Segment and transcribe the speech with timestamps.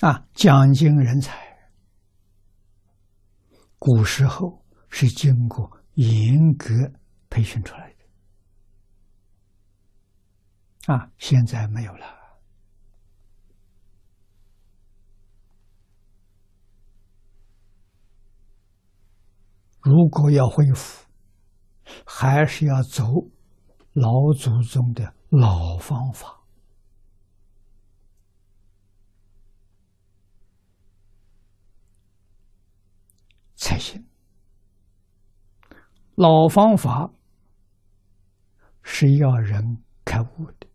[0.00, 1.36] 啊，讲经人才，
[3.78, 6.72] 古时候是经过严格
[7.28, 7.92] 培训出来
[10.86, 12.16] 的，啊，现在没有了。
[19.80, 21.08] 如果要恢复，
[22.06, 23.04] 还是要走
[23.94, 26.37] 老祖宗的老方法。
[33.78, 34.04] 行。
[36.16, 37.10] 老方法
[38.82, 40.66] 是要人开悟的，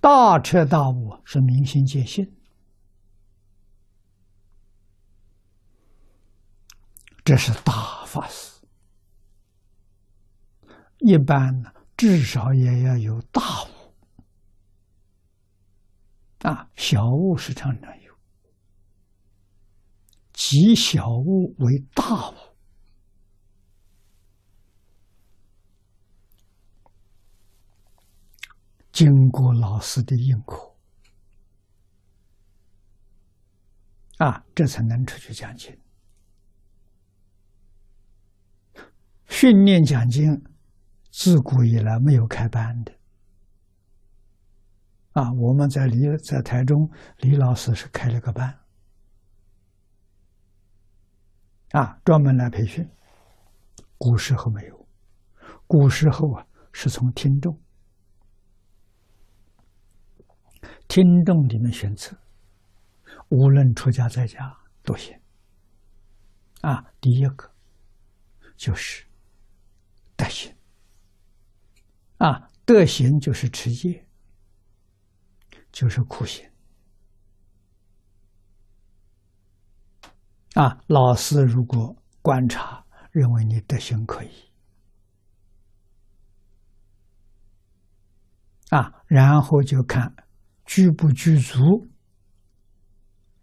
[0.00, 2.34] 大彻大悟是明心见性，
[7.24, 8.60] 这是大法师。
[10.98, 13.68] 一般呢，至少也要有大悟
[16.48, 17.99] 啊，小悟是常常
[20.40, 20.42] 有。
[20.42, 22.34] 积小物为大物，
[28.90, 30.74] 经过老师的认可，
[34.16, 35.78] 啊，这才能出去讲经。
[39.28, 40.42] 训练讲经，
[41.10, 42.92] 自古以来没有开班的，
[45.12, 48.59] 啊，我们在李在台中，李老师是开了个班。
[51.72, 52.88] 啊，专门来培训。
[53.96, 54.88] 古时候没有，
[55.66, 57.60] 古时候啊，是从听众、
[60.88, 62.16] 听众里面选择，
[63.28, 65.14] 无论出家在家都行。
[66.62, 67.54] 啊，第一个
[68.56, 69.06] 就是
[70.16, 70.52] 德行。
[72.16, 74.06] 啊，德行就是持戒，
[75.70, 76.49] 就是苦行。
[80.54, 84.30] 啊，老师如果观察认为你德行可以，
[88.70, 90.14] 啊，然后就看
[90.64, 91.88] 具不具足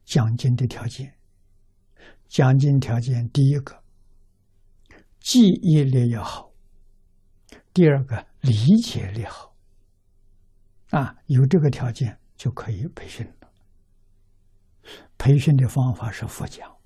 [0.03, 1.13] 奖金的条件。
[2.27, 3.81] 奖金条件第一个，
[5.21, 6.51] 记忆力要好；
[7.73, 8.53] 第二个，理
[8.83, 9.55] 解力好。
[10.89, 13.49] 啊，有这个条件就可以培训了。
[15.17, 16.76] 培训的方法是佛讲。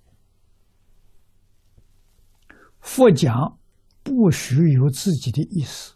[2.92, 3.58] 佛讲
[4.04, 5.96] 不许有自己的意思，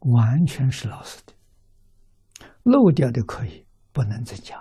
[0.00, 1.32] 完全是老师的，
[2.62, 4.54] 漏掉的可以，不能增加。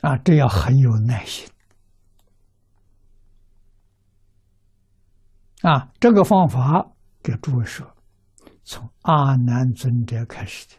[0.00, 1.48] 啊，这要很有耐心。
[5.62, 6.84] 啊，这个方法
[7.22, 7.88] 给诸位说，
[8.64, 10.74] 从阿难尊者开始的。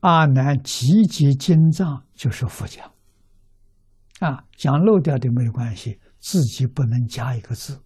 [0.00, 2.92] 阿难集结经藏就是佛讲。
[4.20, 7.82] 啊，讲漏掉的没关系，自己不能加一个字，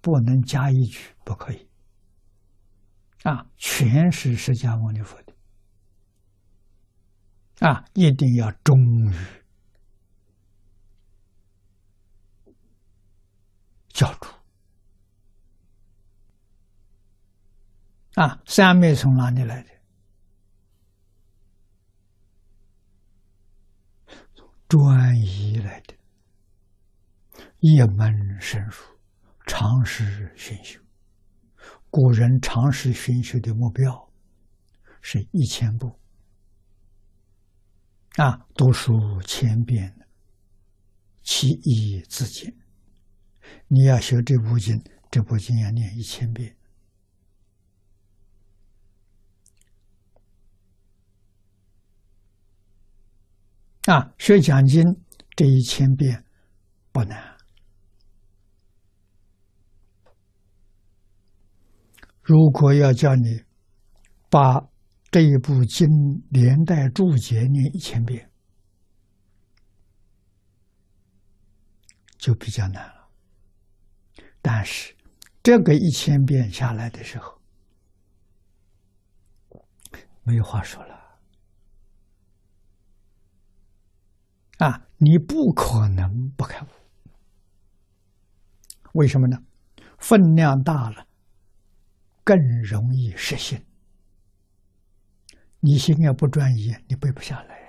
[0.00, 1.68] 不能加一句，不可以。
[3.22, 5.32] 啊，全是释迦牟尼佛的，
[7.66, 9.12] 啊，一定要忠于
[13.88, 14.28] 教主。
[18.14, 19.77] 啊，三昧从哪里来的？
[24.68, 25.94] 专一来的，
[27.60, 28.72] 一门深入，
[29.46, 30.78] 长时熏修。
[31.88, 34.12] 古人长时熏修的目标
[35.00, 35.98] 是一千步
[38.16, 40.06] 啊，读书千遍，
[41.22, 42.54] 其义自见。
[43.68, 46.57] 你要学这部经，这部经要念一千遍。
[53.88, 54.84] 啊，学讲经
[55.34, 56.22] 这一千遍
[56.92, 57.38] 不难。
[62.20, 63.42] 如果要叫你
[64.28, 64.60] 把
[65.10, 65.88] 这一部经
[66.28, 68.30] 连带注解念一千遍，
[72.18, 73.08] 就比较难了。
[74.42, 74.94] 但是
[75.42, 77.40] 这个一千遍下来的时候，
[80.24, 80.97] 没有话说了。
[84.58, 86.66] 啊，你不可能不开悟，
[88.92, 89.42] 为什么呢？
[89.98, 91.06] 分量大了，
[92.24, 93.64] 更容易失信。
[95.60, 97.66] 你心要不专一，你背不下来呀。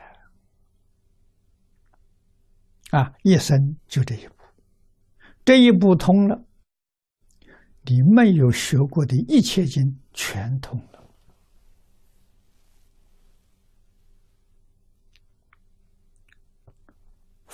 [3.00, 4.35] 啊，一生就这一步，
[5.45, 6.44] 这一步通了，
[7.83, 10.99] 你没有学过的一切经全通了。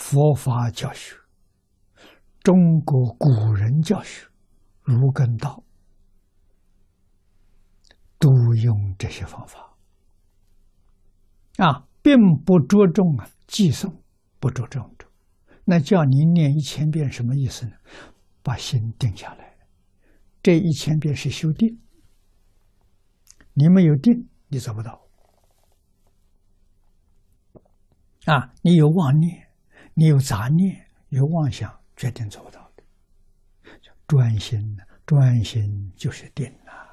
[0.07, 1.15] 佛法教学，
[2.43, 4.27] 中国古人教学，
[4.83, 5.63] 儒跟道
[8.19, 9.75] 都用这些方法
[11.57, 12.15] 啊，并
[12.45, 13.95] 不着重啊记诵，
[14.39, 14.87] 不着重。
[15.63, 17.71] 那叫你念一千遍，什么意思呢？
[18.43, 19.57] 把心定下来，
[20.43, 21.79] 这一千遍是修定。
[23.53, 25.01] 你没有定，你做不到。
[28.25, 29.44] 啊，你有妄念，
[29.97, 32.83] 你有杂念，有妄想，决定做不到的。
[34.05, 36.85] 专心专心就是定啊。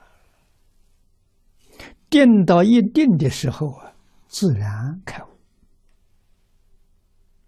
[2.09, 3.93] 定到一定的时候啊，
[4.29, 5.32] 自然开悟。